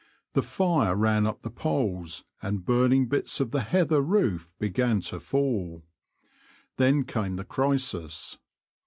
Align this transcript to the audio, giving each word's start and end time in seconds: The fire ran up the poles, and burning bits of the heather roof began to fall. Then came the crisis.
The 0.33 0.41
fire 0.41 0.95
ran 0.95 1.27
up 1.27 1.43
the 1.43 1.51
poles, 1.51 2.23
and 2.41 2.65
burning 2.65 3.05
bits 3.07 3.39
of 3.39 3.51
the 3.51 3.61
heather 3.61 4.01
roof 4.01 4.51
began 4.57 4.99
to 5.01 5.19
fall. 5.19 5.83
Then 6.77 7.03
came 7.03 7.35
the 7.35 7.45
crisis. 7.45 8.39